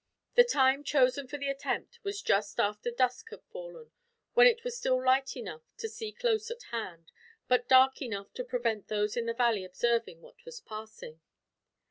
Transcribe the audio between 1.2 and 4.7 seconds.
for the attempt was just after dusk had fallen, when it